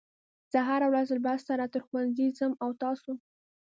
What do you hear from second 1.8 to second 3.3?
ښوونځي ځم او تاسو